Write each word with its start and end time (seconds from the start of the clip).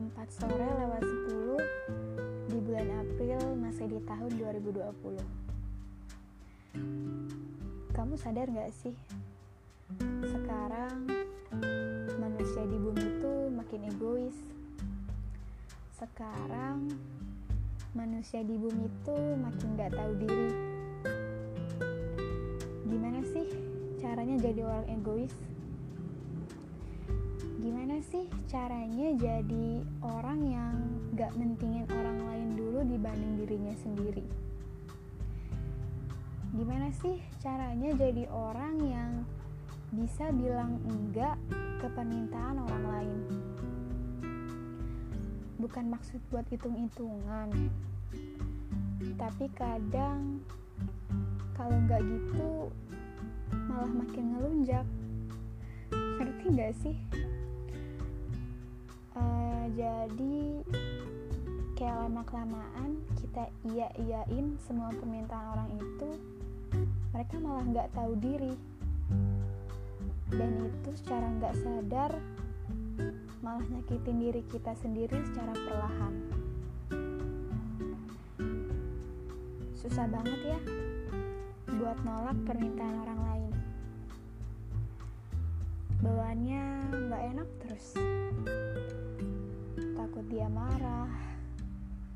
4 0.00 0.16
sore 0.32 0.64
lewat 0.64 1.04
10 1.04 2.48
di 2.48 2.58
bulan 2.64 2.88
April 3.04 3.36
masih 3.60 3.84
di 3.84 4.00
tahun 4.08 4.32
2020. 4.40 4.80
Kamu 7.92 8.16
sadar 8.16 8.48
gak 8.48 8.72
sih? 8.80 8.96
Sekarang 10.24 11.04
manusia 12.16 12.64
di 12.64 12.80
bumi 12.80 13.04
itu 13.12 13.52
makin 13.52 13.80
egois. 13.92 14.36
Sekarang 16.00 16.88
manusia 17.92 18.40
di 18.40 18.56
bumi 18.56 18.88
itu 18.88 19.16
makin 19.36 19.68
gak 19.76 19.92
tahu 19.92 20.16
diri. 20.16 20.48
Gimana 22.88 23.20
sih 23.36 23.52
caranya 24.00 24.40
jadi 24.40 24.64
orang 24.64 24.88
egois? 24.96 25.36
Sih 28.00 28.26
caranya 28.48 29.12
jadi 29.20 29.84
orang 30.00 30.40
yang 30.48 30.74
gak 31.20 31.36
mentingin 31.36 31.84
orang 31.92 32.18
lain 32.26 32.48
dulu 32.56 32.80
dibanding 32.82 33.44
dirinya 33.44 33.76
sendiri? 33.76 34.24
Gimana 36.56 36.88
sih 36.96 37.20
caranya 37.44 37.92
jadi 37.94 38.24
orang 38.32 38.74
yang 38.82 39.12
bisa 39.92 40.32
bilang 40.32 40.80
enggak 40.88 41.36
ke 41.78 41.86
permintaan 41.92 42.58
orang 42.64 42.84
lain? 42.88 43.20
Bukan 45.60 45.92
maksud 45.92 46.18
buat 46.32 46.48
hitung-hitungan, 46.50 47.52
tapi 49.20 49.46
kadang 49.54 50.40
kalau 51.52 51.76
nggak 51.86 52.00
gitu 52.00 52.72
malah 53.70 53.92
makin 53.92 54.24
ngelunjak. 54.34 54.88
Ngerti 55.92 56.44
nggak 56.48 56.74
sih? 56.80 56.98
Uh, 59.10 59.66
jadi 59.74 60.62
kayak 61.74 61.96
lama 62.06 62.22
kelamaan 62.28 63.00
kita 63.18 63.48
iya 63.72 63.88
iyain 63.96 64.54
semua 64.68 64.92
permintaan 64.92 65.46
orang 65.56 65.70
itu 65.80 66.08
mereka 67.10 67.34
malah 67.42 67.64
nggak 67.66 67.90
tahu 67.96 68.12
diri. 68.20 68.54
Dan 70.30 70.70
itu 70.70 70.90
secara 70.94 71.26
nggak 71.40 71.58
sadar 71.58 72.12
malah 73.40 73.64
nyakitin 73.72 74.20
diri 74.20 74.42
kita 74.46 74.76
sendiri 74.78 75.18
secara 75.26 75.56
perlahan. 75.56 76.14
Susah 79.74 80.06
banget 80.06 80.54
ya 80.54 80.60
buat 81.80 81.96
nolak 82.04 82.36
permintaan 82.44 82.96
orang 83.08 83.20
lain. 83.24 83.52
Bawaannya 86.04 86.62
nggak 87.08 87.22
enak 87.32 87.48
terus 87.64 87.86
takut 90.00 90.24
dia 90.32 90.48
marah 90.48 91.12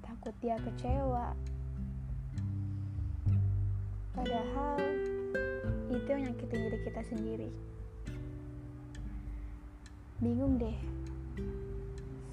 takut 0.00 0.32
dia 0.40 0.56
kecewa 0.64 1.36
Padahal 4.16 4.80
itu 5.92 6.08
yang 6.08 6.24
nyakitin 6.24 6.60
diri 6.64 6.78
kita 6.88 7.02
sendiri. 7.04 7.48
Bingung 10.24 10.56
deh 10.56 10.72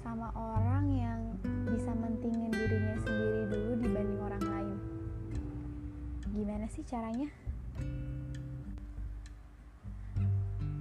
sama 0.00 0.32
orang 0.32 0.88
yang 0.96 1.20
bisa 1.68 1.92
mentingin 1.92 2.48
dirinya 2.56 2.96
sendiri 3.04 3.42
dulu 3.52 3.72
dibanding 3.84 4.20
orang 4.24 4.44
lain. 4.48 4.76
Gimana 6.32 6.64
sih 6.72 6.88
caranya? 6.88 7.28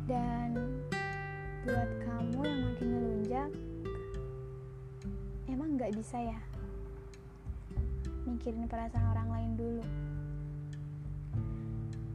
Dan 0.08 0.56
buat 1.68 1.92
kamu 2.08 2.40
yang 2.48 2.62
makin 2.64 2.88
ngelunjak, 2.96 3.50
emang 5.52 5.76
gak 5.76 5.92
bisa 5.92 6.16
ya 6.20 6.40
mikirin 8.24 8.68
perasaan 8.72 9.08
orang 9.12 9.30
lain 9.32 9.52
dulu? 9.60 9.84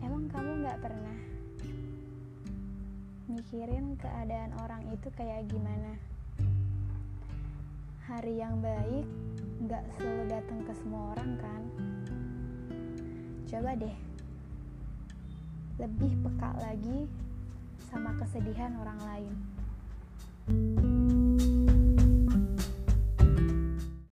Emang 0.00 0.25
kamu 0.33 0.65
gak 0.65 0.81
pernah 0.81 1.19
mikirin 3.28 3.97
keadaan 4.00 4.56
orang 4.65 4.83
itu 4.88 5.09
kayak 5.12 5.44
gimana? 5.53 6.00
Hari 8.09 8.41
yang 8.41 8.65
baik 8.65 9.05
gak 9.69 9.84
selalu 9.97 10.25
datang 10.33 10.61
ke 10.65 10.72
semua 10.81 11.12
orang 11.12 11.33
kan? 11.37 11.62
Coba 13.49 13.77
deh, 13.77 13.97
lebih 15.77 16.12
peka 16.25 16.50
lagi 16.61 17.09
sama 17.93 18.17
kesedihan 18.17 18.72
orang 18.81 19.00
lain. 19.05 19.34